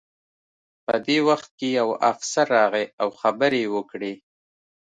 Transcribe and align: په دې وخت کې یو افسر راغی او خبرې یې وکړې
په 0.85 0.95
دې 1.05 1.17
وخت 1.29 1.49
کې 1.59 1.67
یو 1.79 1.89
افسر 2.11 2.45
راغی 2.57 2.85
او 3.01 3.09
خبرې 3.21 3.59
یې 3.63 3.69
وکړې 3.75 4.13